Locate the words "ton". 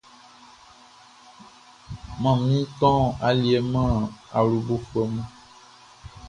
2.79-3.01